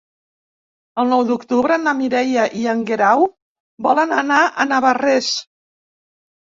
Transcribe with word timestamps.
El 1.03 1.11
nou 1.11 1.21
d'octubre 1.27 1.77
na 1.83 1.93
Mireia 1.99 2.47
i 2.63 2.67
en 2.75 2.83
Guerau 2.89 3.29
volen 3.91 4.19
anar 4.25 4.43
a 4.47 4.69
Navarrés. 4.75 5.33